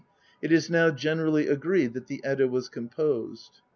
it 0.41 0.51
is 0.51 0.67
now 0.67 0.89
generally 0.89 1.47
agreed 1.47 1.93
that 1.93 2.07
the 2.07 2.21
Edda 2.23 2.47
was 2.47 2.69
composed. 2.69 3.61